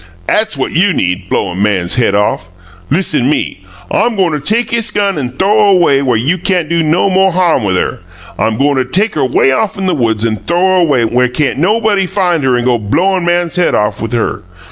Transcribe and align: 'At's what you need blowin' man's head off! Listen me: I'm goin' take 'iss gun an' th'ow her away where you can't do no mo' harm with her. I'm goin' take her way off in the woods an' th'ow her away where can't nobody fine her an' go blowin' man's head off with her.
'At's 0.27 0.57
what 0.57 0.71
you 0.71 0.93
need 0.93 1.29
blowin' 1.29 1.61
man's 1.61 1.93
head 1.93 2.15
off! 2.15 2.49
Listen 2.89 3.29
me: 3.29 3.61
I'm 3.91 4.15
goin' 4.15 4.41
take 4.41 4.73
'iss 4.73 4.89
gun 4.89 5.19
an' 5.19 5.37
th'ow 5.37 5.45
her 5.53 5.69
away 5.77 6.01
where 6.01 6.17
you 6.17 6.39
can't 6.39 6.67
do 6.69 6.81
no 6.81 7.07
mo' 7.07 7.29
harm 7.29 7.63
with 7.63 7.75
her. 7.75 7.99
I'm 8.39 8.57
goin' 8.57 8.83
take 8.89 9.13
her 9.13 9.23
way 9.25 9.51
off 9.51 9.77
in 9.77 9.85
the 9.85 9.93
woods 9.93 10.25
an' 10.25 10.37
th'ow 10.37 10.55
her 10.57 10.75
away 10.77 11.05
where 11.05 11.27
can't 11.27 11.59
nobody 11.59 12.07
fine 12.07 12.41
her 12.41 12.57
an' 12.57 12.63
go 12.65 12.79
blowin' 12.79 13.25
man's 13.25 13.57
head 13.57 13.75
off 13.75 14.01
with 14.01 14.13
her. 14.13 14.41